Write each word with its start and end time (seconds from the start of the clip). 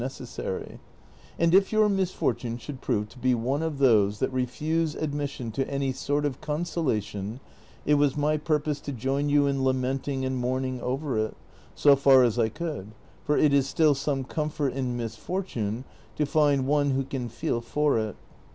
181 0.03 0.79
And 1.37 1.53
if 1.53 1.71
your 1.71 1.87
luisfortune 1.87 2.59
should 2.59 2.81
prove 2.81 3.07
to 3.09 3.19
be 3.19 3.35
one 3.35 3.61
of 3.61 3.77
those 3.77 4.17
tliat 4.19 4.29
refuse 4.33 4.95
admission 4.95 5.51
to 5.51 5.69
any 5.69 5.91
sort 5.91 6.25
of 6.25 6.41
consolation, 6.41 7.39
it 7.85 7.93
was 7.93 8.17
my 8.17 8.35
i)urpose 8.39 8.81
to 8.81 8.91
join 8.93 9.29
you 9.29 9.45
in 9.45 9.57
Uimenting 9.59 10.25
and 10.25 10.37
mourning 10.37 10.81
over 10.81 11.19
it, 11.23 11.37
so 11.75 11.95
far 11.95 12.23
as 12.23 12.39
I 12.39 12.49
could; 12.49 12.93
for 13.23 13.37
it 13.37 13.53
is 13.53 13.69
still 13.69 13.93
some 13.93 14.23
comfort 14.23 14.73
in 14.73 14.97
misfortune 14.97 15.83
to 16.15 16.25
find 16.25 16.65
one 16.65 16.89
who 16.89 17.03
can 17.03 17.29
feel 17.29 17.61
for 17.61 17.99
it. 17.99 18.15